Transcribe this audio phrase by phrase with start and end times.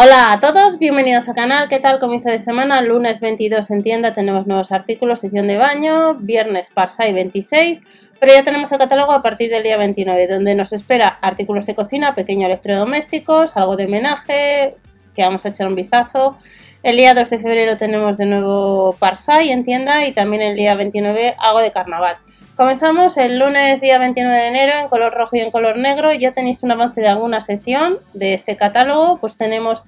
[0.00, 1.68] Hola a todos, bienvenidos al canal.
[1.68, 2.80] ¿Qué tal comienzo de semana?
[2.82, 7.82] Lunes 22 en tienda tenemos nuevos artículos, sección de baño, viernes Parsai 26,
[8.20, 11.74] pero ya tenemos el catálogo a partir del día 29, donde nos espera artículos de
[11.74, 14.76] cocina, pequeños electrodomésticos, algo de homenaje,
[15.16, 16.36] que vamos a echar un vistazo.
[16.84, 20.76] El día 2 de febrero tenemos de nuevo Parsai en tienda y también el día
[20.76, 22.18] 29 algo de carnaval.
[22.58, 26.12] Comenzamos el lunes día 29 de enero en color rojo y en color negro.
[26.12, 29.18] Ya tenéis un avance de alguna sección de este catálogo.
[29.18, 29.84] Pues tenemos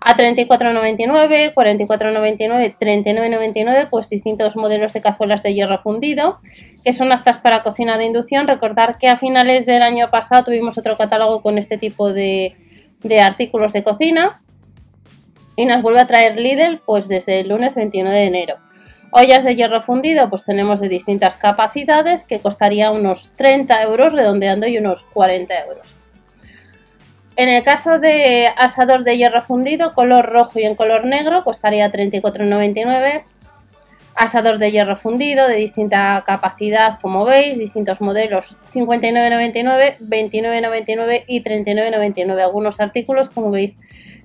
[0.00, 6.38] a 34,99, 44,99, 39,99, pues distintos modelos de cazuelas de hierro fundido,
[6.84, 8.46] que son aptas para cocina de inducción.
[8.46, 12.54] Recordar que a finales del año pasado tuvimos otro catálogo con este tipo de,
[13.02, 14.44] de artículos de cocina.
[15.56, 18.58] Y nos vuelve a traer Lidl pues desde el lunes 29 de enero.
[19.14, 24.66] Ollas de hierro fundido, pues tenemos de distintas capacidades que costaría unos 30 euros, redondeando
[24.66, 25.94] y unos 40 euros.
[27.36, 31.92] En el caso de asador de hierro fundido, color rojo y en color negro, costaría
[31.92, 33.24] 34,99.
[34.14, 42.40] Asador de hierro fundido de distinta capacidad, como veis, distintos modelos 59,99, 29,99 y 39,99.
[42.40, 43.76] Algunos artículos, como veis,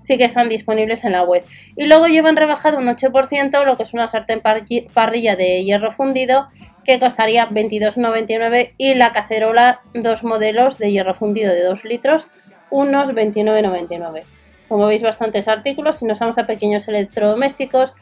[0.02, 1.44] sí que están disponibles en la web.
[1.76, 6.48] Y luego llevan rebajado un 8% lo que es una sartén parrilla de hierro fundido
[6.84, 12.28] que costaría 22,99 y la cacerola dos modelos de hierro fundido de 2 litros
[12.70, 14.24] unos 29,99.
[14.70, 17.94] Como veis bastantes artículos, si nos vamos a pequeños electrodomésticos,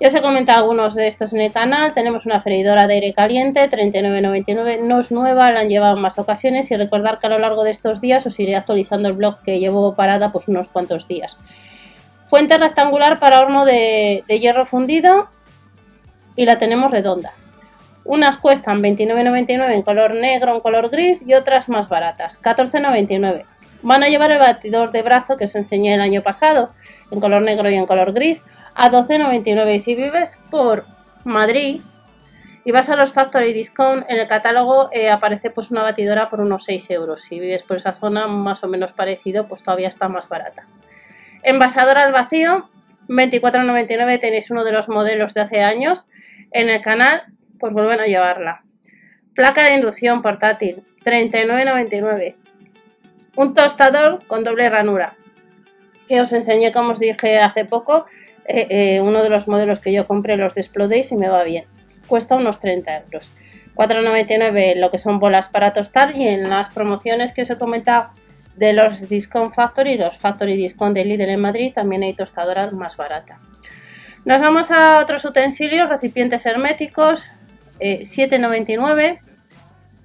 [0.00, 1.92] ya os he comentado algunos de estos en el canal.
[1.92, 4.80] Tenemos una freidora de aire caliente, 39,99.
[4.82, 6.70] No es nueva, la han llevado en más ocasiones.
[6.70, 9.60] Y recordar que a lo largo de estos días os iré actualizando el blog que
[9.60, 11.36] llevo parada pues unos cuantos días.
[12.28, 15.28] Fuente rectangular para horno de, de hierro fundido
[16.34, 17.32] y la tenemos redonda.
[18.04, 23.44] Unas cuestan 29,99 en color negro, en color gris y otras más baratas, 14,99.
[23.82, 26.70] Van a llevar el batidor de brazo que os enseñé el año pasado,
[27.10, 29.74] en color negro y en color gris, a 12,99.
[29.74, 30.86] Y si vives por
[31.24, 31.80] Madrid
[32.64, 36.40] y vas a los Factory Discount, en el catálogo eh, aparece pues una batidora por
[36.40, 37.22] unos 6 euros.
[37.22, 40.66] Si vives por esa zona, más o menos parecido, pues todavía está más barata.
[41.42, 42.68] Envasadora al vacío,
[43.08, 46.06] 24,99 tenéis uno de los modelos de hace años.
[46.52, 47.24] En el canal,
[47.58, 48.62] pues vuelven a llevarla.
[49.34, 52.41] Placa de inducción portátil, 39,99
[53.36, 55.16] un tostador con doble ranura,
[56.08, 58.06] que os enseñé, como os dije hace poco,
[58.46, 61.64] eh, eh, uno de los modelos que yo compré, los de y me va bien.
[62.06, 63.32] Cuesta unos 30 euros.
[63.74, 68.10] 4,99 lo que son bolas para tostar y en las promociones que os he comentado
[68.56, 72.98] de los Discount Factory, los Factory Discount de Lidl en Madrid, también hay tostadoras más
[72.98, 73.40] baratas.
[74.26, 77.30] Nos vamos a otros utensilios, recipientes herméticos,
[77.80, 79.18] 7,99, eh,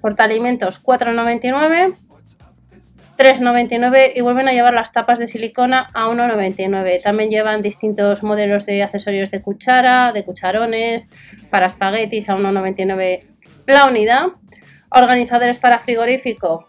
[0.00, 1.94] portalimentos 4,99
[3.18, 7.02] 3,99 y vuelven a llevar las tapas de silicona a 1,99.
[7.02, 11.10] También llevan distintos modelos de accesorios de cuchara, de cucharones,
[11.50, 13.24] para espaguetis a 1,99
[13.66, 14.26] la unidad.
[14.90, 16.68] Organizadores para frigorífico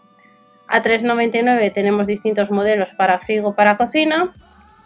[0.66, 4.34] a 3,99 tenemos distintos modelos para frigo, para cocina.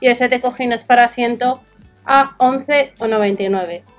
[0.01, 1.63] Y el set de cojines para asiento
[2.05, 3.94] a 11,99.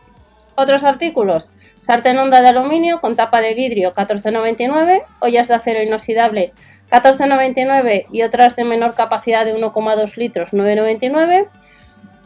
[0.55, 1.51] Otros artículos,
[1.81, 6.53] sartén honda de aluminio con tapa de vidrio 14,99, ollas de acero inoxidable
[6.89, 11.49] 14,99 y otras de menor capacidad de 1,2 litros 9,99.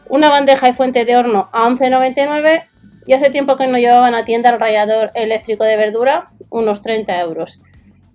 [0.08, 2.66] Una bandeja y fuente de horno a 11,99
[3.06, 7.20] y hace tiempo que no llevaban a tienda el rallador eléctrico de verdura, unos 30
[7.20, 7.60] euros.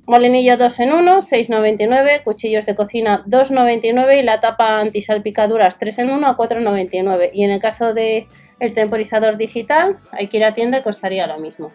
[0.08, 2.24] Molinillo 2 en 1, 6,99.
[2.24, 7.32] Cuchillos de cocina 2,99 y la tapa antisalpicaduras 3 en 1 a 4,99.
[7.34, 8.28] Y en el caso de
[8.60, 11.72] el temporizador digital, hay que ir a tienda y costaría lo mismo.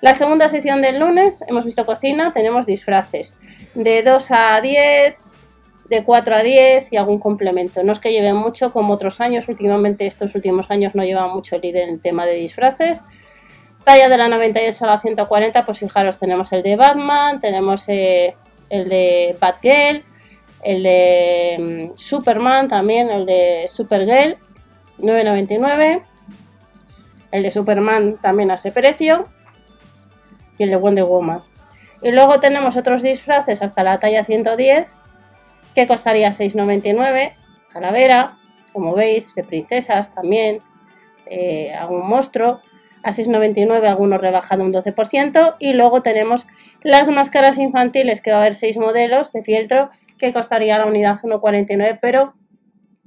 [0.00, 3.36] La segunda sección del lunes, hemos visto cocina, tenemos disfraces
[3.74, 5.16] de 2 a 10,
[5.88, 7.82] de 4 a 10 y algún complemento.
[7.82, 11.56] No es que lleven mucho como otros años, últimamente estos últimos años no lleva mucho
[11.56, 13.02] el en el tema de disfraces.
[13.84, 18.34] Talla de la 98 a la 140, pues fijaros, tenemos el de Batman, tenemos eh,
[18.68, 20.04] el de Batgirl,
[20.62, 24.38] el de mm, Superman también, el de Supergirl,
[24.98, 26.02] 9,99.
[27.30, 29.28] El de Superman también a ese precio
[30.58, 31.40] y el de Wonder Woman.
[32.02, 34.86] Y luego tenemos otros disfraces hasta la talla 110
[35.74, 37.34] que costaría 6,99.
[37.70, 38.38] Calavera,
[38.72, 40.62] como veis, de princesas también,
[41.26, 42.60] eh, algún monstruo.
[43.02, 45.56] A 6,99 algunos rebajado un 12%.
[45.58, 46.46] Y luego tenemos
[46.82, 51.18] las máscaras infantiles, que va a haber 6 modelos de fieltro, que costaría la unidad
[51.20, 52.34] 1,49, pero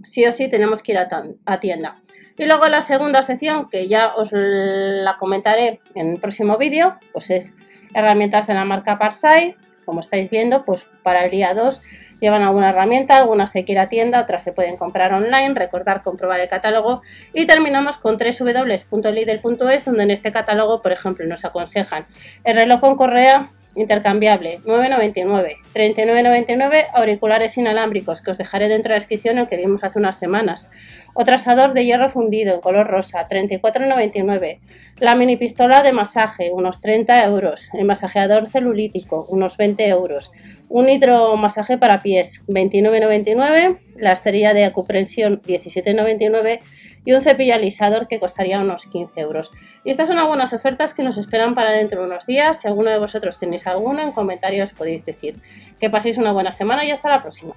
[0.03, 2.01] sí o sí tenemos que ir a tienda.
[2.37, 7.29] Y luego la segunda sección, que ya os la comentaré en el próximo vídeo, pues
[7.29, 7.55] es
[7.93, 9.55] herramientas de la marca Parsai,
[9.85, 11.81] como estáis viendo, pues para el día 2
[12.19, 16.39] llevan alguna herramienta, algunas se quiere a tienda, otras se pueden comprar online, recordar comprobar
[16.39, 17.01] el catálogo.
[17.33, 22.05] Y terminamos con www.lidl.es donde en este catálogo, por ejemplo, nos aconsejan
[22.43, 24.59] el reloj con correa intercambiable.
[24.65, 29.99] 9,99 39,99 auriculares inalámbricos que os dejaré dentro de la descripción el que vimos hace
[29.99, 30.69] unas semanas.
[31.13, 34.59] Otro asador de hierro fundido en color rosa 34,99
[34.99, 37.69] la mini pistola de masaje unos 30 euros.
[37.73, 40.31] El masajeador celulítico unos 20 euros
[40.69, 46.59] un hidromasaje para pies 29,99 la esterilla de acuprensión 17,99
[47.05, 49.51] y un cepillo alisador que costaría unos 15 euros.
[49.83, 52.61] Y estas son algunas ofertas que nos esperan para dentro de unos días.
[52.61, 55.41] Si alguno de vosotros tenéis alguna, en comentarios podéis decir.
[55.79, 57.55] Que paséis una buena semana y hasta la próxima.